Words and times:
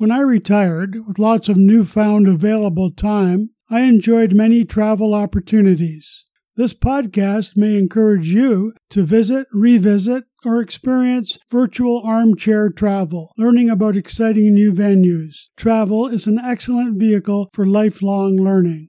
When 0.00 0.10
I 0.10 0.20
retired, 0.20 1.06
with 1.06 1.18
lots 1.18 1.50
of 1.50 1.58
newfound 1.58 2.26
available 2.26 2.90
time, 2.90 3.50
I 3.68 3.82
enjoyed 3.82 4.32
many 4.32 4.64
travel 4.64 5.12
opportunities. 5.12 6.24
This 6.56 6.72
podcast 6.72 7.54
may 7.54 7.76
encourage 7.76 8.28
you 8.28 8.72
to 8.88 9.04
visit, 9.04 9.46
revisit, 9.52 10.24
or 10.42 10.62
experience 10.62 11.36
virtual 11.50 12.00
armchair 12.02 12.70
travel, 12.70 13.32
learning 13.36 13.68
about 13.68 13.94
exciting 13.94 14.54
new 14.54 14.72
venues. 14.72 15.48
Travel 15.58 16.06
is 16.06 16.26
an 16.26 16.38
excellent 16.38 16.98
vehicle 16.98 17.50
for 17.52 17.66
lifelong 17.66 18.36
learning. 18.36 18.88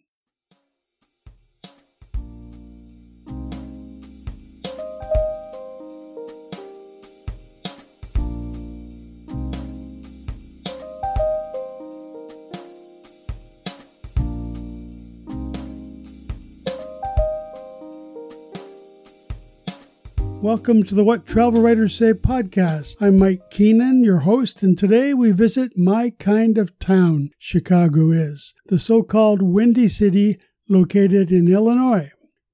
Welcome 20.42 20.82
to 20.86 20.96
the 20.96 21.04
What 21.04 21.28
Travel 21.28 21.62
Writers 21.62 21.96
Say 21.96 22.14
podcast. 22.14 22.96
I'm 23.00 23.20
Mike 23.20 23.52
Keenan, 23.52 24.04
your 24.04 24.22
host, 24.22 24.64
and 24.64 24.76
today 24.76 25.14
we 25.14 25.32
visit 25.32 25.78
my 25.78 26.10
kind 26.18 26.58
of 26.58 26.80
town, 26.80 27.30
Chicago 27.38 28.10
is, 28.10 28.56
the 28.66 28.80
so 28.80 29.04
called 29.04 29.44
Windy 29.44 29.88
City 29.88 30.40
located 30.68 31.32
in 31.32 31.48
Illinois. 31.48 32.10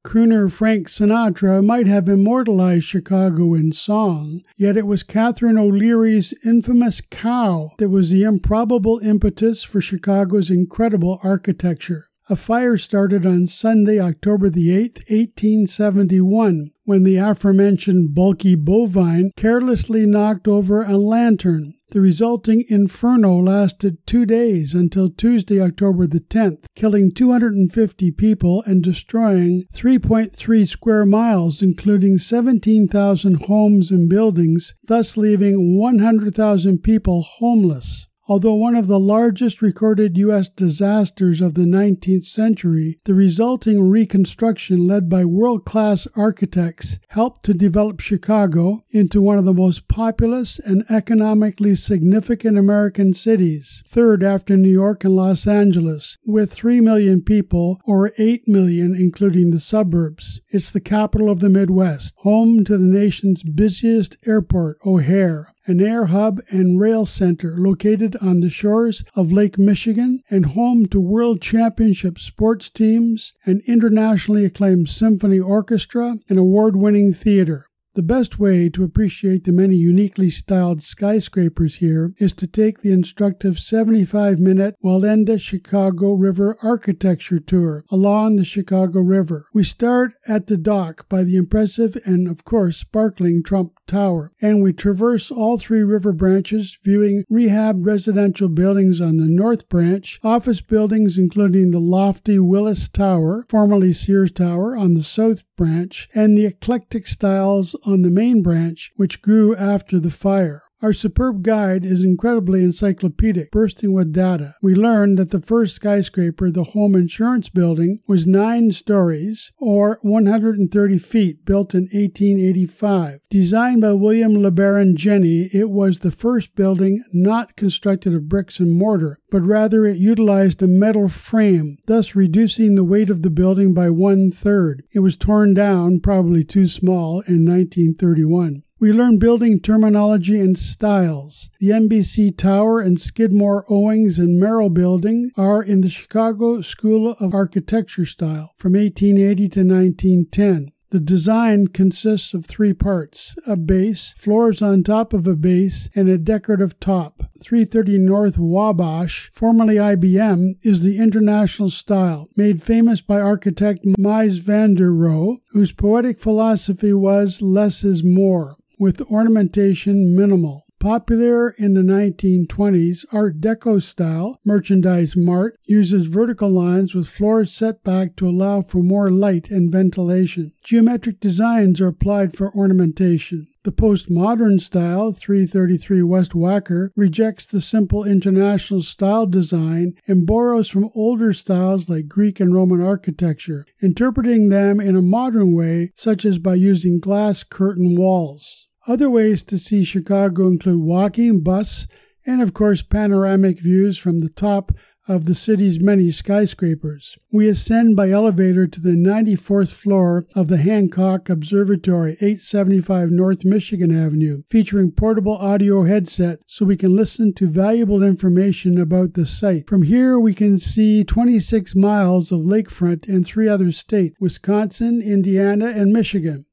Crooner 0.05 0.52
Frank 0.52 0.90
Sinatra 0.90 1.63
might 1.63 1.88
have 1.88 2.10
immortalized 2.10 2.84
Chicago 2.84 3.54
in 3.54 3.72
song, 3.72 4.41
yet 4.58 4.76
it 4.76 4.85
was 4.85 5.04
Catherine 5.04 5.58
O'Leary's 5.58 6.34
infamous 6.46 6.99
cow 7.10 7.72
that 7.77 7.88
was 7.88 8.10
the 8.10 8.24
improbable 8.24 8.99
impetus 8.99 9.63
for 9.63 9.80
Chicago's 9.80 10.49
incredible 10.49 11.22
architecture. 11.24 12.06
A 12.29 12.35
fire 12.35 12.75
started 12.75 13.25
on 13.25 13.47
Sunday, 13.47 14.01
October 14.01 14.49
the 14.49 14.67
8th, 14.67 15.09
1871, 15.09 16.71
when 16.83 17.03
the 17.03 17.15
aforementioned 17.15 18.13
bulky 18.13 18.53
bovine 18.53 19.31
carelessly 19.37 20.05
knocked 20.05 20.45
over 20.45 20.81
a 20.81 20.98
lantern. 20.98 21.75
The 21.91 22.01
resulting 22.01 22.65
inferno 22.67 23.37
lasted 23.37 24.05
two 24.05 24.25
days 24.25 24.73
until 24.73 25.09
Tuesday, 25.09 25.61
October 25.61 26.05
the 26.05 26.20
10th, 26.20 26.65
killing 26.75 27.13
250 27.13 28.11
people 28.11 28.61
and 28.63 28.83
destroying 28.83 29.63
3.3 29.73 30.67
square 30.67 31.05
miles, 31.05 31.61
including 31.61 32.17
17,000 32.17 33.45
homes 33.45 33.89
and 33.89 34.09
buildings, 34.09 34.75
thus 34.85 35.15
leaving 35.15 35.77
100,000 35.77 36.79
people 36.83 37.21
homeless. 37.21 38.05
Although 38.29 38.55
one 38.55 38.75
of 38.75 38.87
the 38.87 38.99
largest 38.99 39.61
recorded 39.61 40.17
U.S. 40.17 40.49
disasters 40.49 41.39
of 41.39 41.53
the 41.53 41.61
19th 41.61 42.25
century, 42.25 42.99
the 43.05 43.13
resulting 43.13 43.89
reconstruction 43.89 44.85
led 44.85 45.07
by 45.07 45.23
world 45.23 45.63
class 45.63 46.09
architects 46.13 46.99
helped 47.07 47.45
to 47.45 47.53
develop 47.53 48.01
Chicago 48.01 48.83
into 48.89 49.21
one 49.21 49.37
of 49.37 49.45
the 49.45 49.53
most 49.53 49.87
populous 49.87 50.59
and 50.59 50.83
economically 50.89 51.73
significant 51.73 52.57
American 52.57 53.13
cities, 53.13 53.81
third 53.87 54.21
after 54.21 54.57
New 54.57 54.67
York 54.67 55.05
and 55.05 55.15
Los 55.15 55.48
Angeles, 55.48 56.17
with 56.25 56.51
3 56.51 56.81
million 56.81 57.21
people, 57.21 57.79
or 57.85 58.11
8 58.17 58.45
million 58.45 58.93
including 58.93 59.51
the 59.51 59.59
suburbs. 59.61 60.41
It's 60.49 60.73
the 60.73 60.81
capital 60.81 61.29
of 61.29 61.39
the 61.39 61.49
Midwest, 61.49 62.13
home 62.17 62.65
to 62.65 62.77
the 62.77 62.83
nation's 62.83 63.41
busiest 63.41 64.17
airport, 64.25 64.79
O'Hare 64.85 65.53
an 65.68 65.81
air 65.81 66.06
hub 66.06 66.41
and 66.50 66.79
rail 66.79 67.06
center 67.06 67.56
located 67.57 68.16
on 68.22 68.40
the 68.40 68.50
shores 68.50 69.03
of 69.16 69.31
Lake 69.31 69.59
Michigan 69.59 70.23
and 70.29 70.47
home 70.47 70.85
to 70.88 71.00
world 71.00 71.41
championship 71.41 72.18
sports 72.18 72.69
teams, 72.69 73.34
an 73.46 73.62
internationally 73.68 74.45
acclaimed 74.45 74.90
symphony 74.90 75.40
orchestra, 75.40 76.17
and 76.29 76.39
award 76.39 76.75
winning 76.75 77.13
theater. 77.13 77.66
The 77.97 78.03
best 78.03 78.38
way 78.38 78.69
to 78.69 78.84
appreciate 78.84 79.46
the 79.46 79.52
many 79.52 79.75
uniquely 79.75 80.30
styled 80.30 80.84
skyscrapers 80.84 81.78
here 81.78 82.13
is 82.19 82.31
to 82.34 82.46
take 82.46 82.81
the 82.84 82.91
instructive 82.91 83.58
75 83.58 84.38
minute 84.38 84.75
Wendella 84.85 85.41
Chicago 85.41 86.13
River 86.13 86.56
Architecture 86.62 87.40
Tour 87.40 87.85
along 87.90 88.35
the 88.35 88.46
Chicago 88.46 89.00
River. 89.00 89.47
We 89.52 89.63
start 89.63 90.13
at 90.28 90.46
the 90.46 90.58
dock 90.58 91.09
by 91.09 91.24
the 91.24 91.38
impressive 91.38 91.97
and, 92.06 92.28
of 92.28 92.46
course, 92.46 92.78
sparkling 92.78 93.41
Trump 93.41 93.72
Tower, 93.88 94.29
and 94.44 94.62
we 94.62 94.74
traverse 94.74 95.31
all 95.31 95.58
three 95.58 95.81
river 95.81 96.12
branches, 96.12 96.78
viewing 96.84 97.24
rehab 97.31 97.84
residential 97.84 98.47
buildings 98.47 99.02
on 99.02 99.18
the 99.18 99.25
north 99.25 99.68
branch, 99.69 100.19
office 100.24 100.62
buildings 100.62 101.18
including 101.18 101.72
the 101.72 101.79
lofty 101.79 102.38
Willis 102.38 102.90
Tower, 102.90 103.47
formerly 103.50 103.91
Sears 103.91 104.31
Tower, 104.31 104.78
on 104.78 104.94
the 104.94 105.02
south 105.02 105.41
branch, 105.57 106.07
and 106.13 106.38
the 106.38 106.45
eclectic 106.45 107.07
styles 107.07 107.75
on 107.85 108.03
the 108.03 108.09
main 108.09 108.41
branch, 108.41 108.91
which 108.95 109.22
grew 109.22 109.53
after 109.56 110.00
the 110.00 110.12
fire. 110.12 110.63
Our 110.79 110.93
superb 110.93 111.41
guide 111.41 111.83
is 111.83 112.03
incredibly 112.03 112.63
encyclopedic, 112.63 113.49
bursting 113.49 113.93
with 113.93 114.13
data. 114.13 114.53
We 114.61 114.75
learn 114.75 115.15
that 115.15 115.31
the 115.31 115.41
first 115.41 115.73
skyscraper, 115.73 116.51
the 116.51 116.65
Home 116.65 116.93
Insurance 116.93 117.49
Building, 117.49 117.99
was 118.07 118.27
nine 118.27 118.69
stories, 118.71 119.51
or 119.57 119.97
130 120.03 120.99
feet, 120.99 121.43
built 121.45 121.73
in 121.73 121.85
1885. 121.85 123.21
Designed 123.27 123.81
by 123.81 123.93
William 123.93 124.35
LeBaron 124.35 124.95
Jenney, 124.95 125.49
it 125.51 125.71
was 125.71 126.01
the 126.01 126.11
first 126.11 126.53
building 126.53 127.03
not 127.11 127.55
constructed 127.55 128.13
of 128.13 128.29
bricks 128.29 128.59
and 128.59 128.71
mortar, 128.71 129.17
but 129.31 129.41
rather 129.41 129.83
it 129.83 129.97
utilized 129.97 130.61
a 130.61 130.67
metal 130.67 131.07
frame, 131.07 131.79
thus 131.87 132.16
reducing 132.16 132.75
the 132.75 132.83
weight 132.83 133.09
of 133.09 133.23
the 133.23 133.31
building 133.31 133.73
by 133.73 133.89
one 133.89 134.29
third. 134.29 134.83
It 134.93 134.99
was 134.99 135.16
torn 135.16 135.55
down, 135.55 136.01
probably 136.01 136.43
too 136.43 136.67
small, 136.67 137.21
in 137.21 137.45
1931. 137.45 138.61
We 138.79 138.91
learn 138.91 139.17
building 139.17 139.59
terminology 139.59 140.39
and 140.39 140.55
styles. 140.55 141.49
The 141.59 141.71
NBC 141.71 142.38
Tower 142.38 142.79
and 142.79 143.01
Skidmore, 143.01 143.65
Owings, 143.67 144.19
and 144.19 144.39
Merrill 144.39 144.69
building 144.69 145.31
are 145.35 145.63
in 145.63 145.81
the 145.81 145.89
Chicago 145.89 146.61
School 146.61 147.16
of 147.19 147.33
Architecture 147.33 148.05
style 148.05 148.51
from 148.59 148.73
1880 148.73 149.49
to 149.49 149.59
1910. 149.61 150.71
The 150.91 150.99
design 150.99 151.69
consists 151.69 152.35
of 152.35 152.45
three 152.45 152.73
parts 152.73 153.35
a 153.47 153.57
base, 153.57 154.13
floors 154.16 154.61
on 154.61 154.83
top 154.83 155.11
of 155.11 155.25
a 155.25 155.35
base, 155.35 155.89
and 155.95 156.07
a 156.07 156.19
decorative 156.19 156.79
top. 156.79 157.23
330 157.41 157.97
North 157.97 158.37
Wabash, 158.37 159.31
formerly 159.33 159.77
IBM, 159.77 160.53
is 160.61 160.83
the 160.83 160.99
international 160.99 161.71
style, 161.71 162.29
made 162.37 162.61
famous 162.61 163.01
by 163.01 163.19
architect 163.19 163.85
Mies 163.97 164.37
van 164.37 164.75
der 164.75 164.91
Rohe, 164.91 165.39
whose 165.49 165.71
poetic 165.71 166.19
philosophy 166.19 166.93
was 166.93 167.41
less 167.41 167.83
is 167.83 168.03
more, 168.03 168.55
with 168.79 169.01
ornamentation 169.01 170.15
minimal. 170.15 170.67
Popular 170.79 171.49
in 171.57 171.73
the 171.73 171.81
1920s, 171.81 173.03
Art 173.11 173.41
Deco 173.41 173.81
style 173.81 174.39
Merchandise 174.45 175.17
Mart 175.17 175.57
uses 175.65 176.05
vertical 176.05 176.51
lines 176.51 176.93
with 176.93 177.07
floors 177.07 177.51
set 177.51 177.83
back 177.83 178.16
to 178.16 178.29
allow 178.29 178.61
for 178.61 178.83
more 178.83 179.09
light 179.09 179.49
and 179.49 179.71
ventilation. 179.71 180.51
Geometric 180.63 181.19
designs 181.19 181.81
are 181.81 181.87
applied 181.87 182.37
for 182.37 182.55
ornamentation. 182.55 183.47
The 183.63 183.71
postmodern 183.71 184.61
style, 184.61 185.11
333 185.11 186.03
West 186.03 186.33
Wacker, 186.33 186.91
rejects 186.95 187.47
the 187.47 187.59
simple 187.59 188.03
international 188.03 188.81
style 188.81 189.25
design 189.25 189.95
and 190.07 190.27
borrows 190.27 190.69
from 190.69 190.91
older 190.93 191.33
styles 191.33 191.89
like 191.89 192.07
Greek 192.07 192.39
and 192.39 192.53
Roman 192.53 192.81
architecture, 192.81 193.66
interpreting 193.81 194.49
them 194.49 194.79
in 194.79 194.95
a 194.95 195.01
modern 195.01 195.55
way, 195.55 195.91
such 195.95 196.23
as 196.23 196.37
by 196.37 196.53
using 196.53 196.99
glass 196.99 197.41
curtain 197.41 197.95
walls. 197.97 198.66
Other 198.87 199.09
ways 199.09 199.43
to 199.43 199.57
see 199.57 199.83
Chicago 199.83 200.47
include 200.47 200.79
walking, 200.79 201.41
bus, 201.41 201.87
and 202.25 202.41
of 202.41 202.53
course 202.53 202.81
panoramic 202.81 203.59
views 203.59 203.97
from 203.97 204.19
the 204.19 204.29
top 204.29 204.72
of 205.09 205.25
the 205.25 205.35
city's 205.35 205.81
many 205.81 206.09
skyscrapers. 206.09 207.17
We 207.34 207.49
ascend 207.49 207.97
by 207.97 208.11
elevator 208.11 208.66
to 208.66 208.79
the 208.79 208.91
94th 208.91 209.73
floor 209.73 210.25
of 210.35 210.47
the 210.47 210.57
Hancock 210.57 211.29
Observatory, 211.29 212.13
875 212.22 213.11
North 213.11 213.43
Michigan 213.43 213.91
Avenue, 213.91 214.43
featuring 214.49 214.91
portable 214.91 215.35
audio 215.37 215.83
headset 215.83 216.40
so 216.47 216.66
we 216.66 216.78
can 216.78 216.95
listen 216.95 217.33
to 217.33 217.47
valuable 217.47 218.03
information 218.03 218.79
about 218.79 219.16
the 219.16 219.25
site. 219.25 219.67
From 219.67 219.83
here, 219.83 220.17
we 220.17 220.33
can 220.33 220.57
see 220.57 221.03
26 221.03 221.75
miles 221.75 222.31
of 222.31 222.40
lakefront 222.40 223.07
in 223.09 223.25
three 223.25 223.49
other 223.49 223.73
states 223.73 224.16
Wisconsin, 224.22 225.01
Indiana, 225.01 225.67
and 225.67 225.91
Michigan. 225.91 226.45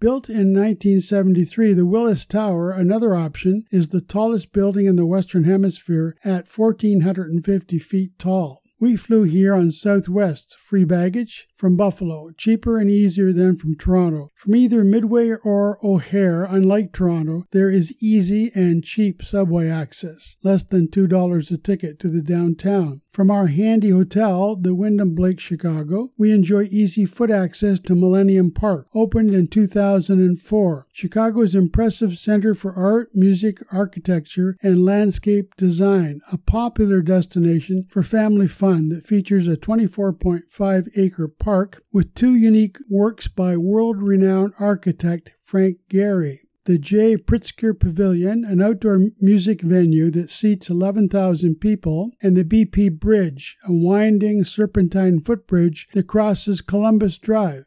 Built 0.00 0.30
in 0.30 0.54
1973, 0.54 1.74
the 1.74 1.84
Willis 1.84 2.24
Tower, 2.24 2.70
another 2.70 3.14
option, 3.14 3.64
is 3.70 3.88
the 3.88 4.00
tallest 4.00 4.50
building 4.50 4.86
in 4.86 4.96
the 4.96 5.04
Western 5.04 5.44
Hemisphere 5.44 6.16
at 6.24 6.48
1,450 6.48 7.78
feet 7.78 8.18
tall. 8.18 8.62
We 8.80 8.96
flew 8.96 9.24
here 9.24 9.52
on 9.52 9.70
Southwest, 9.70 10.56
free 10.58 10.84
baggage, 10.86 11.48
from 11.60 11.76
Buffalo, 11.76 12.30
cheaper 12.38 12.78
and 12.78 12.90
easier 12.90 13.34
than 13.34 13.54
from 13.54 13.76
Toronto. 13.76 14.30
From 14.34 14.56
either 14.56 14.82
Midway 14.82 15.32
or 15.44 15.78
O'Hare, 15.84 16.44
unlike 16.44 16.90
Toronto, 16.90 17.44
there 17.52 17.68
is 17.68 17.92
easy 18.02 18.50
and 18.54 18.82
cheap 18.82 19.22
subway 19.22 19.68
access, 19.68 20.36
less 20.42 20.62
than 20.62 20.88
$2 20.88 21.50
a 21.50 21.58
ticket 21.58 21.98
to 21.98 22.08
the 22.08 22.22
downtown. 22.22 23.02
From 23.12 23.30
our 23.30 23.48
handy 23.48 23.90
hotel, 23.90 24.56
the 24.56 24.74
Wyndham 24.74 25.14
Blake 25.14 25.38
Chicago, 25.38 26.10
we 26.16 26.32
enjoy 26.32 26.62
easy 26.70 27.04
foot 27.04 27.30
access 27.30 27.78
to 27.80 27.94
Millennium 27.94 28.52
Park, 28.52 28.86
opened 28.94 29.34
in 29.34 29.48
2004. 29.48 30.86
Chicago's 30.92 31.54
impressive 31.54 32.16
center 32.16 32.54
for 32.54 32.72
art, 32.72 33.10
music, 33.12 33.58
architecture, 33.70 34.56
and 34.62 34.84
landscape 34.84 35.54
design, 35.58 36.20
a 36.32 36.38
popular 36.38 37.02
destination 37.02 37.84
for 37.90 38.02
family 38.02 38.48
fun 38.48 38.88
that 38.88 39.06
features 39.06 39.46
a 39.46 39.56
24.5 39.56 40.88
acre 40.96 41.28
park 41.28 41.49
with 41.92 42.14
two 42.14 42.36
unique 42.36 42.78
works 42.88 43.26
by 43.26 43.56
world 43.56 44.00
renowned 44.00 44.52
architect 44.60 45.32
Frank 45.42 45.78
Gehry. 45.90 46.42
The 46.66 46.78
Jay 46.78 47.16
Pritzker 47.16 47.76
Pavilion, 47.76 48.44
an 48.44 48.62
outdoor 48.62 49.00
music 49.20 49.60
venue 49.60 50.12
that 50.12 50.30
seats 50.30 50.70
11,000 50.70 51.56
people, 51.56 52.12
and 52.22 52.36
the 52.36 52.44
BP 52.44 53.00
Bridge, 53.00 53.56
a 53.66 53.72
winding 53.72 54.44
serpentine 54.44 55.18
footbridge 55.18 55.88
that 55.92 56.06
crosses 56.06 56.60
Columbus 56.60 57.18
Drive. 57.18 57.64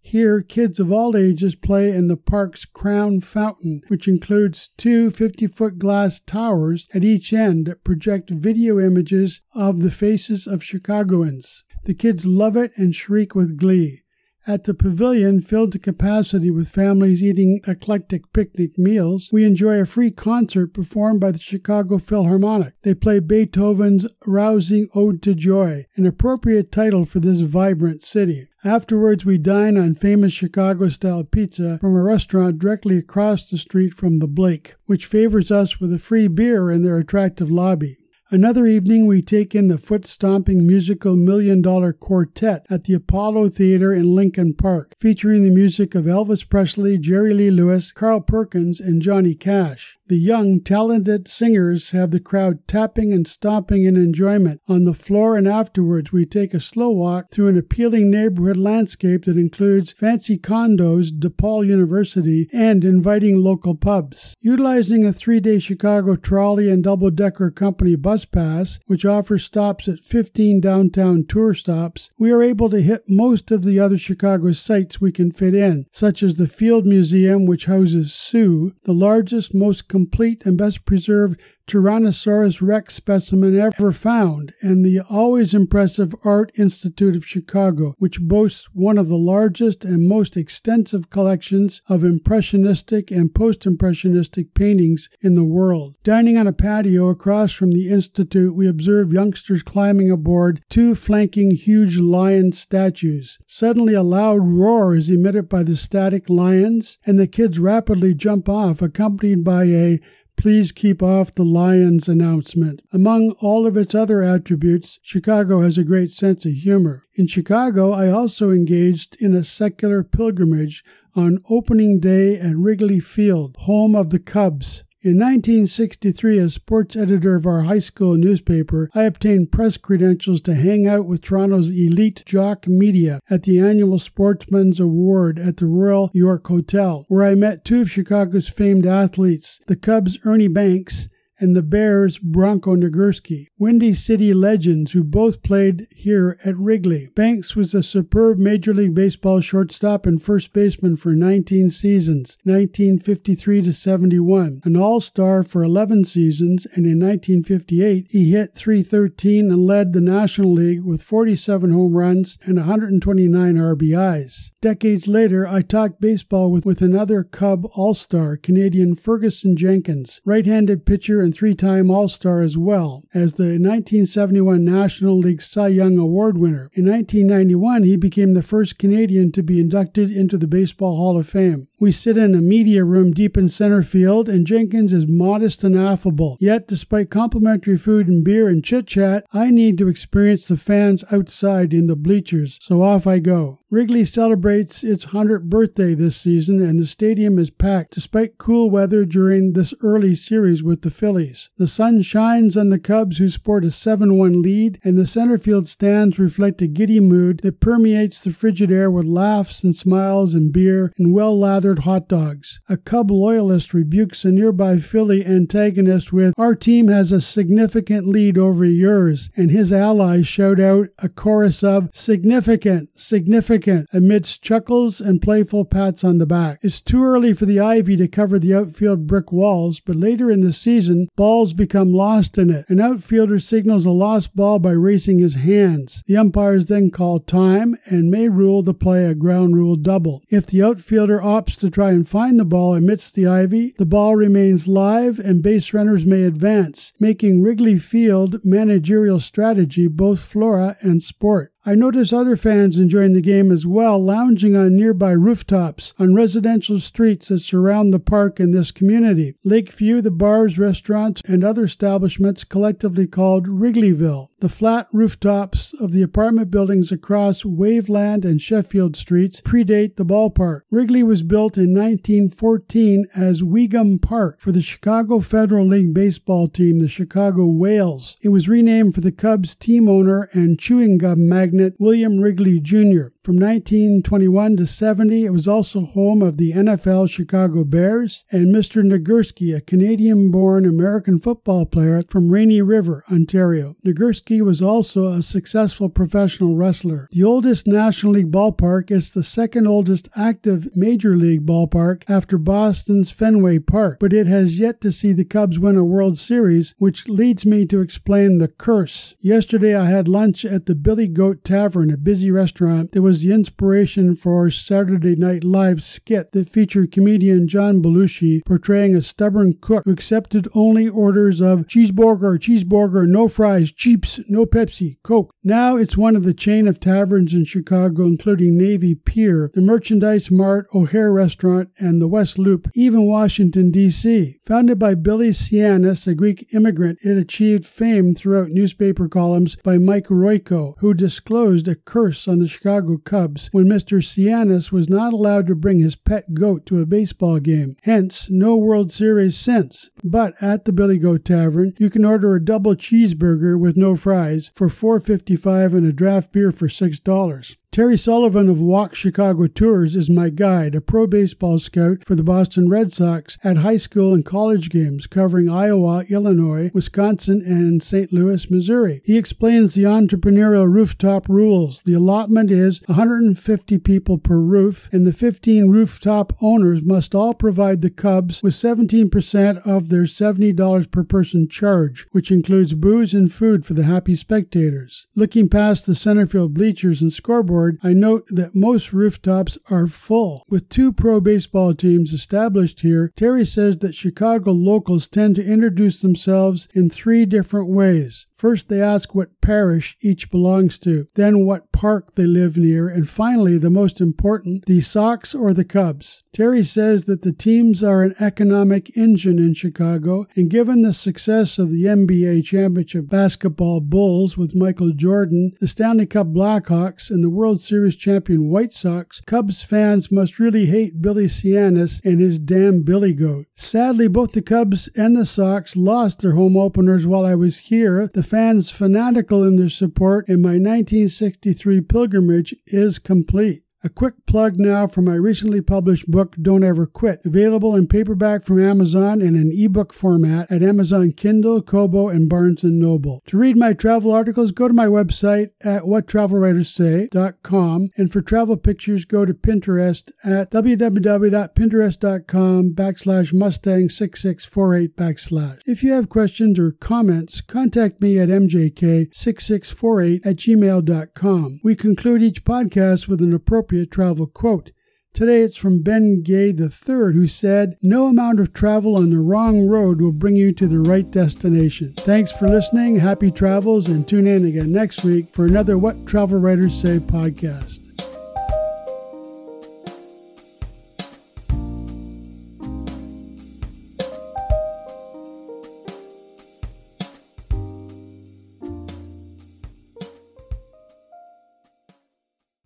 Here, 0.00 0.40
kids 0.40 0.78
of 0.78 0.92
all 0.92 1.16
ages 1.16 1.56
play 1.56 1.90
in 1.90 2.06
the 2.06 2.16
park's 2.16 2.64
crown 2.64 3.20
fountain, 3.20 3.82
which 3.88 4.06
includes 4.06 4.70
two 4.76 5.10
50 5.10 5.48
foot 5.48 5.80
glass 5.80 6.20
towers 6.20 6.86
at 6.94 7.02
each 7.02 7.32
end 7.32 7.66
that 7.66 7.82
project 7.82 8.30
video 8.30 8.78
images 8.78 9.40
of 9.56 9.80
the 9.80 9.90
faces 9.90 10.46
of 10.46 10.62
Chicagoans. 10.62 11.64
The 11.84 11.94
kids 11.94 12.24
love 12.24 12.56
it 12.56 12.72
and 12.76 12.94
shriek 12.94 13.34
with 13.34 13.58
glee. 13.58 14.00
At 14.46 14.64
the 14.64 14.74
pavilion, 14.74 15.40
filled 15.40 15.72
to 15.72 15.78
capacity 15.78 16.50
with 16.50 16.68
families 16.68 17.22
eating 17.22 17.60
eclectic 17.66 18.30
picnic 18.34 18.78
meals, 18.78 19.30
we 19.32 19.44
enjoy 19.44 19.80
a 19.80 19.86
free 19.86 20.10
concert 20.10 20.74
performed 20.74 21.20
by 21.20 21.30
the 21.30 21.38
Chicago 21.38 21.96
Philharmonic. 21.96 22.74
They 22.82 22.92
play 22.92 23.20
Beethoven's 23.20 24.06
rousing 24.26 24.88
Ode 24.94 25.22
to 25.22 25.34
Joy, 25.34 25.86
an 25.96 26.04
appropriate 26.04 26.70
title 26.70 27.06
for 27.06 27.20
this 27.20 27.40
vibrant 27.40 28.02
city. 28.02 28.46
Afterwards, 28.64 29.24
we 29.24 29.38
dine 29.38 29.78
on 29.78 29.94
famous 29.94 30.34
Chicago 30.34 30.88
style 30.88 31.24
pizza 31.24 31.78
from 31.78 31.96
a 31.96 32.02
restaurant 32.02 32.58
directly 32.58 32.98
across 32.98 33.48
the 33.48 33.56
street 33.56 33.94
from 33.94 34.18
the 34.18 34.26
Blake, 34.26 34.74
which 34.84 35.06
favors 35.06 35.50
us 35.50 35.80
with 35.80 35.90
a 35.90 35.98
free 35.98 36.28
beer 36.28 36.70
in 36.70 36.82
their 36.82 36.98
attractive 36.98 37.50
lobby. 37.50 37.96
Another 38.34 38.66
evening, 38.66 39.06
we 39.06 39.22
take 39.22 39.54
in 39.54 39.68
the 39.68 39.78
foot 39.78 40.04
stomping 40.08 40.66
musical 40.66 41.14
Million 41.14 41.62
Dollar 41.62 41.92
Quartet 41.92 42.66
at 42.68 42.82
the 42.82 42.94
Apollo 42.94 43.50
Theater 43.50 43.92
in 43.92 44.12
Lincoln 44.12 44.54
Park, 44.54 44.96
featuring 44.98 45.44
the 45.44 45.54
music 45.54 45.94
of 45.94 46.06
Elvis 46.06 46.42
Presley, 46.42 46.98
Jerry 46.98 47.32
Lee 47.32 47.52
Lewis, 47.52 47.92
Carl 47.92 48.20
Perkins, 48.20 48.80
and 48.80 49.00
Johnny 49.00 49.36
Cash. 49.36 49.98
The 50.06 50.18
young, 50.18 50.60
talented 50.60 51.28
singers 51.28 51.92
have 51.92 52.10
the 52.10 52.20
crowd 52.20 52.68
tapping 52.68 53.10
and 53.10 53.26
stomping 53.26 53.84
in 53.84 53.96
enjoyment. 53.96 54.60
On 54.68 54.84
the 54.84 54.92
floor 54.92 55.34
and 55.34 55.48
afterwards, 55.48 56.12
we 56.12 56.26
take 56.26 56.52
a 56.52 56.60
slow 56.60 56.90
walk 56.90 57.30
through 57.30 57.48
an 57.48 57.56
appealing 57.56 58.10
neighborhood 58.10 58.58
landscape 58.58 59.24
that 59.24 59.38
includes 59.38 59.92
fancy 59.92 60.36
condos, 60.36 61.10
DePaul 61.10 61.66
University, 61.66 62.50
and 62.52 62.84
inviting 62.84 63.38
local 63.38 63.74
pubs. 63.74 64.34
Utilizing 64.42 65.06
a 65.06 65.12
three 65.12 65.40
day 65.40 65.58
Chicago 65.58 66.16
trolley 66.16 66.70
and 66.70 66.84
double 66.84 67.10
decker 67.10 67.50
company 67.50 67.96
bus 67.96 68.26
pass, 68.26 68.78
which 68.84 69.06
offers 69.06 69.42
stops 69.44 69.88
at 69.88 70.04
15 70.04 70.60
downtown 70.60 71.24
tour 71.26 71.54
stops, 71.54 72.10
we 72.18 72.30
are 72.30 72.42
able 72.42 72.68
to 72.68 72.82
hit 72.82 73.04
most 73.08 73.50
of 73.50 73.64
the 73.64 73.80
other 73.80 73.96
Chicago 73.96 74.52
sites 74.52 75.00
we 75.00 75.10
can 75.10 75.32
fit 75.32 75.54
in, 75.54 75.86
such 75.92 76.22
as 76.22 76.34
the 76.34 76.46
Field 76.46 76.84
Museum, 76.84 77.46
which 77.46 77.64
houses 77.64 78.12
Sue, 78.12 78.74
the 78.84 78.92
largest, 78.92 79.54
most 79.54 79.88
complete 79.94 80.44
and 80.44 80.58
best 80.58 80.84
preserved 80.84 81.40
Tyrannosaurus 81.66 82.60
rex 82.60 82.94
specimen 82.94 83.58
ever 83.58 83.90
found, 83.90 84.52
and 84.60 84.84
the 84.84 85.00
always 85.00 85.54
impressive 85.54 86.14
Art 86.22 86.52
Institute 86.58 87.16
of 87.16 87.26
Chicago, 87.26 87.94
which 87.98 88.20
boasts 88.20 88.68
one 88.74 88.98
of 88.98 89.08
the 89.08 89.16
largest 89.16 89.84
and 89.84 90.06
most 90.06 90.36
extensive 90.36 91.08
collections 91.08 91.80
of 91.88 92.04
Impressionistic 92.04 93.10
and 93.10 93.34
Post 93.34 93.64
Impressionistic 93.64 94.52
paintings 94.52 95.08
in 95.22 95.34
the 95.34 95.44
world. 95.44 95.94
Dining 96.04 96.36
on 96.36 96.46
a 96.46 96.52
patio 96.52 97.08
across 97.08 97.52
from 97.52 97.70
the 97.70 97.88
Institute, 97.88 98.54
we 98.54 98.68
observe 98.68 99.12
youngsters 99.12 99.62
climbing 99.62 100.10
aboard 100.10 100.60
two 100.68 100.94
flanking 100.94 101.52
huge 101.52 101.96
lion 101.96 102.52
statues. 102.52 103.38
Suddenly, 103.46 103.94
a 103.94 104.02
loud 104.02 104.40
roar 104.42 104.94
is 104.94 105.08
emitted 105.08 105.48
by 105.48 105.62
the 105.62 105.76
static 105.76 106.28
lions, 106.28 106.98
and 107.06 107.18
the 107.18 107.26
kids 107.26 107.58
rapidly 107.58 108.12
jump 108.12 108.50
off, 108.50 108.82
accompanied 108.82 109.44
by 109.44 109.64
a 109.64 110.00
Please 110.44 110.72
keep 110.72 111.02
off 111.02 111.34
the 111.34 111.42
Lions 111.42 112.06
announcement. 112.06 112.82
Among 112.92 113.30
all 113.40 113.66
of 113.66 113.78
its 113.78 113.94
other 113.94 114.22
attributes, 114.22 114.98
Chicago 115.02 115.62
has 115.62 115.78
a 115.78 115.84
great 115.84 116.10
sense 116.10 116.44
of 116.44 116.52
humor. 116.52 117.04
In 117.14 117.28
Chicago, 117.28 117.92
I 117.92 118.10
also 118.10 118.50
engaged 118.50 119.16
in 119.22 119.34
a 119.34 119.42
secular 119.42 120.02
pilgrimage 120.04 120.84
on 121.16 121.42
opening 121.48 121.98
day 121.98 122.38
at 122.38 122.56
Wrigley 122.56 123.00
Field, 123.00 123.56
home 123.60 123.96
of 123.96 124.10
the 124.10 124.18
Cubs. 124.18 124.83
In 125.04 125.18
1963, 125.18 126.38
as 126.38 126.54
sports 126.54 126.96
editor 126.96 127.34
of 127.34 127.44
our 127.44 127.64
high 127.64 127.78
school 127.78 128.14
newspaper, 128.14 128.88
I 128.94 129.02
obtained 129.02 129.52
press 129.52 129.76
credentials 129.76 130.40
to 130.40 130.54
hang 130.54 130.86
out 130.86 131.04
with 131.04 131.20
Toronto's 131.20 131.68
elite 131.68 132.22
jock 132.24 132.66
media 132.66 133.20
at 133.28 133.42
the 133.42 133.58
annual 133.58 133.98
Sportsman's 133.98 134.80
Award 134.80 135.38
at 135.38 135.58
the 135.58 135.66
Royal 135.66 136.10
York 136.14 136.46
Hotel, 136.46 137.04
where 137.08 137.22
I 137.22 137.34
met 137.34 137.66
two 137.66 137.82
of 137.82 137.90
Chicago's 137.90 138.48
famed 138.48 138.86
athletes, 138.86 139.60
the 139.66 139.76
Cubs' 139.76 140.18
Ernie 140.24 140.48
Banks 140.48 141.10
and 141.44 141.54
the 141.54 141.62
Bears' 141.62 142.16
Bronco 142.16 142.74
Nagurski, 142.74 143.48
Windy 143.58 143.92
City 143.92 144.32
legends 144.32 144.92
who 144.92 145.04
both 145.04 145.42
played 145.42 145.86
here 145.94 146.38
at 146.42 146.56
Wrigley. 146.56 147.10
Banks 147.14 147.54
was 147.54 147.74
a 147.74 147.82
superb 147.82 148.38
Major 148.38 148.72
League 148.72 148.94
Baseball 148.94 149.42
shortstop 149.42 150.06
and 150.06 150.22
first 150.22 150.54
baseman 150.54 150.96
for 150.96 151.12
19 151.12 151.68
seasons, 151.68 152.38
1953 152.44 153.60
to 153.60 153.74
71, 153.74 154.62
an 154.64 154.74
All-Star 154.74 155.42
for 155.42 155.62
11 155.62 156.06
seasons, 156.06 156.66
and 156.72 156.86
in 156.86 156.98
1958 156.98 158.06
he 158.08 158.30
hit 158.30 158.54
313 158.54 159.50
and 159.50 159.66
led 159.66 159.92
the 159.92 160.00
National 160.00 160.50
League 160.50 160.82
with 160.82 161.02
47 161.02 161.70
home 161.70 161.94
runs 161.94 162.38
and 162.44 162.56
129 162.56 163.56
RBIs. 163.56 164.50
Decades 164.62 165.06
later, 165.06 165.46
I 165.46 165.60
talked 165.60 166.00
baseball 166.00 166.50
with, 166.50 166.64
with 166.64 166.80
another 166.80 167.22
Cub 167.22 167.66
All-Star, 167.74 168.38
Canadian 168.38 168.96
Ferguson 168.96 169.56
Jenkins, 169.56 170.22
right-handed 170.24 170.86
pitcher 170.86 171.20
and 171.20 171.33
three 171.34 171.54
time 171.54 171.90
All 171.90 172.08
Star 172.08 172.40
as 172.40 172.56
well, 172.56 173.02
as 173.12 173.34
the 173.34 173.58
1971 173.58 174.64
National 174.64 175.18
League 175.18 175.42
Cy 175.42 175.68
Young 175.68 175.98
Award 175.98 176.38
winner. 176.38 176.70
In 176.74 176.86
1991, 176.86 177.82
he 177.82 177.96
became 177.96 178.34
the 178.34 178.42
first 178.42 178.78
Canadian 178.78 179.32
to 179.32 179.42
be 179.42 179.60
inducted 179.60 180.10
into 180.10 180.38
the 180.38 180.46
Baseball 180.46 180.96
Hall 180.96 181.18
of 181.18 181.28
Fame. 181.28 181.68
We 181.80 181.90
sit 181.90 182.16
in 182.16 182.36
a 182.36 182.40
media 182.40 182.84
room 182.84 183.10
deep 183.10 183.36
in 183.36 183.48
center 183.48 183.82
field, 183.82 184.28
and 184.28 184.46
Jenkins 184.46 184.92
is 184.92 185.08
modest 185.08 185.64
and 185.64 185.76
affable. 185.76 186.36
Yet, 186.38 186.68
despite 186.68 187.10
complimentary 187.10 187.76
food 187.76 188.06
and 188.06 188.22
beer 188.22 188.48
and 188.48 188.62
chit 188.62 188.86
chat, 188.86 189.26
I 189.32 189.50
need 189.50 189.76
to 189.78 189.88
experience 189.88 190.46
the 190.46 190.56
fans 190.56 191.02
outside 191.10 191.74
in 191.74 191.88
the 191.88 191.96
bleachers, 191.96 192.58
so 192.62 192.80
off 192.80 193.08
I 193.08 193.18
go. 193.18 193.58
Wrigley 193.70 194.04
celebrates 194.04 194.84
its 194.84 195.06
100th 195.06 195.50
birthday 195.50 195.94
this 195.94 196.16
season, 196.16 196.62
and 196.62 196.80
the 196.80 196.86
stadium 196.86 197.40
is 197.40 197.50
packed 197.50 197.94
despite 197.94 198.38
cool 198.38 198.70
weather 198.70 199.04
during 199.04 199.52
this 199.52 199.74
early 199.82 200.14
series 200.14 200.62
with 200.62 200.82
the 200.82 200.90
Phillies. 200.90 201.50
The 201.56 201.66
sun 201.66 202.02
shines 202.02 202.56
on 202.56 202.70
the 202.70 202.78
Cubs, 202.78 203.18
who 203.18 203.28
sport 203.28 203.64
a 203.64 203.72
7 203.72 204.16
1 204.16 204.42
lead, 204.42 204.78
and 204.84 204.96
the 204.96 205.08
center 205.08 205.38
field 205.38 205.66
stands 205.66 206.20
reflect 206.20 206.62
a 206.62 206.68
giddy 206.68 207.00
mood 207.00 207.40
that 207.42 207.58
permeates 207.58 208.22
the 208.22 208.32
frigid 208.32 208.70
air 208.70 208.92
with 208.92 209.04
laughs 209.06 209.64
and 209.64 209.74
smiles 209.74 210.34
and 210.34 210.52
beer 210.52 210.92
and 210.96 211.12
well 211.12 211.36
lathered 211.36 211.63
hot 211.64 212.08
dogs. 212.08 212.60
A 212.68 212.76
Cub 212.76 213.10
loyalist 213.10 213.72
rebukes 213.72 214.24
a 214.24 214.30
nearby 214.30 214.78
Philly 214.78 215.24
antagonist 215.24 216.12
with, 216.12 216.34
Our 216.36 216.54
team 216.54 216.88
has 216.88 217.10
a 217.10 217.20
significant 217.20 218.06
lead 218.06 218.36
over 218.36 218.64
yours, 218.64 219.30
and 219.36 219.50
his 219.50 219.72
allies 219.72 220.26
shout 220.26 220.60
out 220.60 220.88
a 220.98 221.08
chorus 221.08 221.62
of, 221.62 221.88
Significant, 221.92 222.90
significant 222.96 223.88
amidst 223.92 224.42
chuckles 224.42 225.00
and 225.00 225.22
playful 225.22 225.64
pats 225.64 226.04
on 226.04 226.18
the 226.18 226.26
back. 226.26 226.58
It's 226.62 226.80
too 226.80 227.02
early 227.02 227.32
for 227.32 227.46
the 227.46 227.60
ivy 227.60 227.96
to 227.96 228.08
cover 228.08 228.38
the 228.38 228.54
outfield 228.54 229.06
brick 229.06 229.32
walls, 229.32 229.80
but 229.80 229.96
later 229.96 230.30
in 230.30 230.42
the 230.42 230.52
season, 230.52 231.08
balls 231.16 231.52
become 231.52 231.92
lost 231.92 232.36
in 232.36 232.50
it. 232.50 232.66
An 232.68 232.80
outfielder 232.80 233.38
signals 233.38 233.86
a 233.86 233.90
lost 233.90 234.36
ball 234.36 234.58
by 234.58 234.72
raising 234.72 235.18
his 235.18 235.34
hands. 235.34 236.02
The 236.06 236.16
umpires 236.16 236.66
then 236.66 236.90
call 236.90 237.20
time 237.20 237.76
and 237.86 238.10
may 238.10 238.28
rule 238.28 238.62
the 238.62 238.74
play 238.74 239.06
a 239.06 239.14
ground 239.14 239.56
rule 239.56 239.76
double. 239.76 240.22
If 240.28 240.46
the 240.46 240.62
outfielder 240.62 241.20
opts 241.20 241.53
to 241.56 241.70
try 241.70 241.90
and 241.90 242.08
find 242.08 242.38
the 242.38 242.44
ball 242.44 242.74
amidst 242.74 243.14
the 243.14 243.26
ivy, 243.26 243.74
the 243.78 243.86
ball 243.86 244.16
remains 244.16 244.66
live 244.66 245.18
and 245.18 245.42
base 245.42 245.72
runners 245.72 246.04
may 246.04 246.24
advance, 246.24 246.92
making 247.00 247.42
Wrigley 247.42 247.78
Field 247.78 248.40
managerial 248.44 249.20
strategy 249.20 249.86
both 249.86 250.20
flora 250.20 250.76
and 250.80 251.02
sport. 251.02 251.52
I 251.66 251.74
notice 251.74 252.12
other 252.12 252.36
fans 252.36 252.76
enjoying 252.76 253.14
the 253.14 253.22
game 253.22 253.50
as 253.50 253.66
well, 253.66 253.98
lounging 253.98 254.54
on 254.54 254.76
nearby 254.76 255.12
rooftops 255.12 255.94
on 255.98 256.14
residential 256.14 256.78
streets 256.78 257.28
that 257.28 257.40
surround 257.40 257.92
the 257.92 257.98
park 257.98 258.38
in 258.38 258.50
this 258.50 258.70
community. 258.70 259.34
Lakeview, 259.44 260.02
the 260.02 260.10
bars, 260.10 260.58
restaurants, 260.58 261.22
and 261.26 261.42
other 261.42 261.64
establishments 261.64 262.44
collectively 262.44 263.06
called 263.06 263.46
Wrigleyville. 263.46 264.28
The 264.44 264.50
flat 264.50 264.88
rooftops 264.92 265.72
of 265.80 265.92
the 265.92 266.02
apartment 266.02 266.50
buildings 266.50 266.92
across 266.92 267.44
Waveland 267.44 268.26
and 268.26 268.42
Sheffield 268.42 268.94
Streets 268.94 269.40
predate 269.40 269.96
the 269.96 270.04
ballpark. 270.04 270.64
Wrigley 270.70 271.02
was 271.02 271.22
built 271.22 271.56
in 271.56 271.72
1914 271.72 273.06
as 273.16 273.40
Weeghman 273.40 274.02
Park 274.02 274.42
for 274.42 274.52
the 274.52 274.60
Chicago 274.60 275.20
Federal 275.20 275.66
League 275.66 275.94
baseball 275.94 276.48
team, 276.48 276.80
the 276.80 276.88
Chicago 276.88 277.46
Whales. 277.46 278.18
It 278.20 278.28
was 278.28 278.46
renamed 278.46 278.94
for 278.94 279.00
the 279.00 279.12
Cubs 279.12 279.54
team 279.54 279.88
owner 279.88 280.28
and 280.34 280.60
chewing 280.60 280.98
gum 280.98 281.26
magnate 281.26 281.76
William 281.78 282.20
Wrigley 282.20 282.60
Jr. 282.60 283.14
From 283.24 283.36
1921 283.36 284.58
to 284.58 284.66
70, 284.66 285.24
it 285.24 285.32
was 285.32 285.48
also 285.48 285.86
home 285.86 286.20
of 286.20 286.36
the 286.36 286.52
NFL 286.52 287.08
Chicago 287.08 287.64
Bears 287.64 288.26
and 288.30 288.54
Mr. 288.54 288.82
Nagurski, 288.82 289.56
a 289.56 289.62
Canadian 289.62 290.30
born 290.30 290.66
American 290.66 291.18
football 291.18 291.64
player 291.64 292.02
from 292.10 292.28
Rainy 292.28 292.60
River, 292.60 293.02
Ontario. 293.10 293.76
Nagurski 293.82 294.33
was 294.42 294.60
also 294.60 295.06
a 295.06 295.22
successful 295.22 295.88
professional 295.88 296.54
wrestler. 296.54 297.08
The 297.12 297.24
oldest 297.24 297.66
National 297.66 298.12
League 298.12 298.30
ballpark 298.30 298.90
is 298.90 299.10
the 299.10 299.22
second 299.22 299.66
oldest 299.66 300.10
active 300.14 300.68
Major 300.76 301.16
League 301.16 301.46
ballpark 301.46 302.02
after 302.06 302.36
Boston's 302.36 303.10
Fenway 303.10 303.60
Park, 303.60 303.98
but 304.00 304.12
it 304.12 304.26
has 304.26 304.58
yet 304.58 304.82
to 304.82 304.92
see 304.92 305.12
the 305.12 305.24
Cubs 305.24 305.58
win 305.58 305.78
a 305.78 305.84
World 305.84 306.18
Series, 306.18 306.74
which 306.78 307.08
leads 307.08 307.46
me 307.46 307.64
to 307.66 307.80
explain 307.80 308.36
the 308.36 308.48
curse. 308.48 309.14
Yesterday, 309.20 309.74
I 309.74 309.86
had 309.86 310.08
lunch 310.08 310.44
at 310.44 310.66
the 310.66 310.74
Billy 310.74 311.08
Goat 311.08 311.42
Tavern, 311.42 311.90
a 311.90 311.96
busy 311.96 312.30
restaurant 312.30 312.92
that 312.92 313.00
was 313.00 313.14
was 313.14 313.22
the 313.22 313.32
inspiration 313.32 314.16
for 314.16 314.50
Saturday 314.50 315.14
Night 315.14 315.44
Live 315.44 315.80
skit 315.80 316.32
that 316.32 316.50
featured 316.50 316.90
comedian 316.90 317.46
John 317.46 317.80
Belushi 317.80 318.44
portraying 318.44 318.96
a 318.96 319.02
stubborn 319.02 319.56
cook 319.60 319.84
who 319.84 319.92
accepted 319.92 320.48
only 320.52 320.88
orders 320.88 321.40
of 321.40 321.68
cheeseburger, 321.68 322.36
cheeseburger, 322.40 323.06
no 323.06 323.28
fries, 323.28 323.70
cheeps, 323.70 324.18
no 324.28 324.46
Pepsi, 324.46 324.96
Coke. 325.02 325.34
Now 325.42 325.76
it's 325.76 325.96
one 325.96 326.16
of 326.16 326.24
the 326.24 326.34
chain 326.34 326.66
of 326.68 326.80
taverns 326.80 327.34
in 327.34 327.44
Chicago, 327.44 328.04
including 328.04 328.56
Navy 328.56 328.94
Pier, 328.94 329.50
the 329.54 329.60
Merchandise 329.60 330.30
Mart, 330.30 330.66
O'Hare 330.74 331.12
Restaurant, 331.12 331.70
and 331.78 332.00
the 332.00 332.08
West 332.08 332.38
Loop, 332.38 332.68
even 332.74 333.06
Washington, 333.06 333.70
D.C. 333.70 334.38
Founded 334.46 334.78
by 334.78 334.94
Billy 334.94 335.30
Sianis, 335.30 336.06
a 336.06 336.14
Greek 336.14 336.48
immigrant, 336.54 336.98
it 337.02 337.16
achieved 337.16 337.64
fame 337.64 338.14
throughout 338.14 338.50
newspaper 338.50 339.08
columns 339.08 339.56
by 339.62 339.78
Mike 339.78 340.08
Royko, 340.08 340.74
who 340.78 340.94
disclosed 340.94 341.68
a 341.68 341.74
curse 341.74 342.26
on 342.28 342.38
the 342.38 342.48
Chicago 342.48 342.98
Cubs 342.98 343.48
when 343.52 343.66
Mr. 343.66 344.02
Sianis 344.02 344.72
was 344.72 344.88
not 344.88 345.12
allowed 345.12 345.46
to 345.46 345.54
bring 345.54 345.80
his 345.80 345.96
pet 345.96 346.34
goat 346.34 346.66
to 346.66 346.80
a 346.80 346.86
baseball 346.86 347.38
game. 347.38 347.76
Hence, 347.82 348.28
no 348.30 348.56
World 348.56 348.92
Series 348.92 349.36
since. 349.36 349.90
But 350.02 350.34
at 350.40 350.64
the 350.64 350.72
Billy 350.72 350.98
Goat 350.98 351.24
Tavern, 351.24 351.72
you 351.78 351.90
can 351.90 352.04
order 352.04 352.34
a 352.34 352.44
double 352.44 352.74
cheeseburger 352.74 353.58
with 353.58 353.76
no 353.76 353.96
fries 354.04 354.50
for 354.54 354.68
$4.55 354.68 355.74
and 355.74 355.86
a 355.86 355.92
draft 355.92 356.30
beer 356.30 356.52
for 356.52 356.68
$6. 356.68 357.56
Terry 357.74 357.98
Sullivan 357.98 358.48
of 358.48 358.60
Walk 358.60 358.94
Chicago 358.94 359.48
Tours 359.48 359.96
is 359.96 360.08
my 360.08 360.30
guide, 360.30 360.76
a 360.76 360.80
pro 360.80 361.08
baseball 361.08 361.58
scout 361.58 362.04
for 362.06 362.14
the 362.14 362.22
Boston 362.22 362.68
Red 362.68 362.92
Sox 362.92 363.36
at 363.42 363.56
high 363.56 363.78
school 363.78 364.14
and 364.14 364.24
college 364.24 364.70
games 364.70 365.08
covering 365.08 365.50
Iowa, 365.50 366.04
Illinois, 366.08 366.70
Wisconsin, 366.72 367.42
and 367.44 367.82
St. 367.82 368.12
Louis, 368.12 368.48
Missouri. 368.48 369.02
He 369.04 369.18
explains 369.18 369.74
the 369.74 369.82
entrepreneurial 369.82 370.72
rooftop 370.72 371.28
rules. 371.28 371.82
The 371.82 371.94
allotment 371.94 372.52
is 372.52 372.80
150 372.86 373.78
people 373.78 374.18
per 374.18 374.38
roof, 374.38 374.88
and 374.92 375.04
the 375.04 375.12
15 375.12 375.68
rooftop 375.68 376.32
owners 376.40 376.84
must 376.84 377.12
all 377.12 377.34
provide 377.34 377.82
the 377.82 377.90
Cubs 377.90 378.40
with 378.40 378.54
17% 378.54 379.66
of 379.66 379.88
their 379.88 380.04
$70 380.04 380.90
per 380.92 381.02
person 381.02 381.48
charge, 381.48 382.06
which 382.12 382.30
includes 382.30 382.74
booze 382.74 383.12
and 383.12 383.34
food 383.34 383.66
for 383.66 383.74
the 383.74 383.82
happy 383.82 384.14
spectators. 384.14 385.08
Looking 385.16 385.48
past 385.48 385.86
the 385.86 385.96
center 385.96 386.28
field 386.28 386.54
bleachers 386.54 387.02
and 387.02 387.12
scoreboard, 387.12 387.63
I 387.82 387.92
note 387.92 388.26
that 388.30 388.54
most 388.54 388.92
rooftops 388.92 389.56
are 389.70 389.86
full. 389.86 390.44
With 390.50 390.68
two 390.68 390.92
pro 390.92 391.20
baseball 391.20 391.74
teams 391.74 392.12
established 392.12 392.80
here, 392.80 393.12
Terry 393.16 393.46
says 393.46 393.78
that 393.78 393.94
Chicago 393.94 394.52
locals 394.52 395.08
tend 395.08 395.36
to 395.36 395.44
introduce 395.44 396.00
themselves 396.00 396.68
in 396.74 396.90
three 396.90 397.24
different 397.24 397.70
ways. 397.70 398.26
First, 398.44 398.68
they 398.68 398.82
ask 398.82 399.14
what 399.14 399.40
parish 399.40 399.96
each 400.02 400.30
belongs 400.30 400.76
to, 400.80 401.08
then 401.14 401.46
what 401.46 401.72
park 401.72 402.14
they 402.14 402.26
live 402.26 402.58
near, 402.58 402.90
and 402.90 403.08
finally, 403.08 403.56
the 403.56 403.70
most 403.70 404.02
important, 404.02 404.66
the 404.66 404.82
Sox 404.82 405.34
or 405.34 405.54
the 405.54 405.64
Cubs. 405.64 406.24
Terry 406.34 406.62
says 406.62 407.06
that 407.06 407.22
the 407.22 407.32
teams 407.32 407.82
are 407.82 408.02
an 408.02 408.14
economic 408.20 408.94
engine 408.98 409.38
in 409.38 409.54
Chicago, 409.54 410.26
and 410.36 410.50
given 410.50 410.82
the 410.82 410.92
success 410.92 411.58
of 411.58 411.70
the 411.70 411.84
NBA 411.84 412.44
championship 412.44 413.08
basketball 413.08 413.80
Bulls 413.80 414.36
with 414.36 414.54
Michael 414.54 414.92
Jordan, 414.92 415.54
the 415.58 415.66
Stanley 415.66 416.04
Cup 416.04 416.26
Blackhawks, 416.26 417.08
and 417.08 417.24
the 417.24 417.30
World 417.30 417.62
Series 417.62 417.96
champion 417.96 418.50
White 418.50 418.74
Sox, 418.74 419.22
Cubs 419.22 419.62
fans 419.62 420.12
must 420.12 420.38
really 420.38 420.66
hate 420.66 421.00
Billy 421.00 421.28
Sianis 421.28 421.98
and 422.04 422.20
his 422.20 422.38
damn 422.38 422.82
Billy 422.82 423.14
Goat. 423.14 423.46
Sadly, 423.56 424.08
both 424.08 424.32
the 424.32 424.42
Cubs 424.42 424.88
and 424.96 425.16
the 425.16 425.26
Sox 425.26 425.76
lost 425.76 426.20
their 426.20 426.32
home 426.32 426.56
openers 426.56 427.06
while 427.06 427.24
I 427.24 427.34
was 427.34 427.58
here. 427.58 428.10
The 428.12 428.22
fans 428.22 428.70
fanatical 428.70 429.44
in 429.44 429.56
their 429.56 429.68
support, 429.68 430.28
and 430.28 430.42
my 430.42 430.58
1963 430.58 431.80
pilgrimage 431.82 432.56
is 432.66 432.98
complete. 432.98 433.63
A 433.84 433.88
quick 433.90 434.14
plug 434.24 434.58
now 434.58 434.86
for 434.86 435.02
my 435.02 435.14
recently 435.14 435.60
published 435.60 436.10
book, 436.10 436.34
Don't 436.40 436.64
Ever 436.64 436.86
Quit, 436.86 437.20
available 437.22 437.76
in 437.76 437.86
paperback 437.86 438.42
from 438.42 438.58
Amazon 438.58 439.20
and 439.20 439.36
in 439.36 439.52
ebook 439.52 439.92
format 439.92 440.50
at 440.50 440.62
Amazon 440.62 441.12
Kindle, 441.12 441.60
Kobo, 441.60 442.08
and 442.08 442.26
Barnes 442.26 442.64
& 442.64 442.66
Noble. 442.66 443.22
To 443.26 443.36
read 443.36 443.58
my 443.58 443.74
travel 443.74 444.10
articles, 444.10 444.52
go 444.52 444.68
to 444.68 444.74
my 444.74 444.86
website 444.86 445.50
at 445.60 445.82
whattravelwritersay.com, 445.82 447.90
and 447.98 448.10
for 448.10 448.22
travel 448.22 448.56
pictures, 448.56 449.04
go 449.04 449.26
to 449.26 449.34
Pinterest 449.34 450.10
at 450.24 450.50
www.pinterest.com 450.50 452.74
backslash 452.74 453.34
Mustang6648 453.34 454.94
backslash. 454.94 455.60
If 455.66 455.82
you 455.82 455.92
have 455.92 456.08
questions 456.08 456.58
or 456.58 456.70
comments, 456.70 457.42
contact 457.42 458.00
me 458.00 458.18
at 458.18 458.30
mjk6648 458.30 460.24
at 460.24 460.36
gmail.com. 460.36 461.60
We 461.62 461.76
conclude 461.76 462.22
each 462.22 462.44
podcast 462.44 463.08
with 463.08 463.20
an 463.20 463.34
appropriate 463.34 463.73
appropriate 463.74 463.90
travel 463.90 464.26
quote. 464.26 464.70
Today 465.12 465.42
it's 465.42 465.56
from 465.56 465.82
Ben 465.82 466.22
Gay 466.24 466.48
III, 466.48 467.12
who 467.12 467.26
said, 467.26 467.76
No 467.82 468.06
amount 468.06 468.40
of 468.40 468.52
travel 468.52 468.96
on 468.98 469.10
the 469.10 469.20
wrong 469.20 469.68
road 469.68 470.00
will 470.00 470.12
bring 470.12 470.36
you 470.36 470.52
to 470.52 470.66
the 470.66 470.80
right 470.80 471.08
destination. 471.10 471.92
Thanks 471.96 472.32
for 472.32 472.48
listening, 472.48 472.98
happy 472.98 473.30
travels, 473.30 473.88
and 473.88 474.06
tune 474.08 474.26
in 474.26 474.44
again 474.44 474.72
next 474.72 475.04
week 475.04 475.26
for 475.32 475.46
another 475.46 475.78
What 475.78 476.06
Travel 476.06 476.38
Writers 476.38 476.80
Say 476.80 476.98
podcast. 476.98 477.83